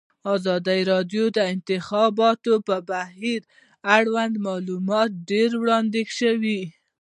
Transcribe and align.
په 0.23 0.29
ازادي 0.37 0.79
راډیو 0.91 1.25
کې 1.27 1.33
د 1.35 1.35
د 1.37 1.39
انتخاباتو 1.53 2.51
بهیر 2.89 3.41
اړوند 3.95 4.35
معلومات 4.47 5.09
ډېر 5.29 5.49
وړاندې 5.61 6.01
شوي. 6.17 6.61